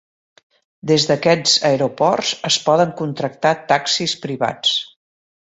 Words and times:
Des 0.91 1.03
d'aquests 1.09 1.53
aeroports 1.69 2.31
es 2.51 2.57
poden 2.71 2.95
contractar 3.03 3.53
taxis 3.75 4.17
privats. 4.27 4.75